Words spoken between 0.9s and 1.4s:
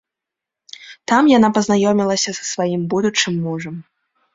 Там